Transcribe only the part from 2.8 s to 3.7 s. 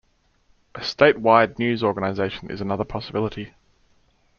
possibility.